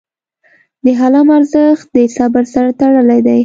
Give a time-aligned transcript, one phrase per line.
[0.83, 3.39] د حلم ارزښت د صبر سره تړلی دی.